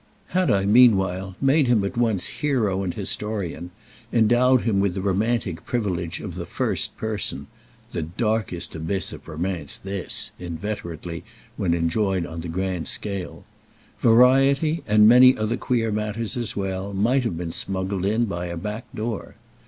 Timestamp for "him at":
1.67-1.95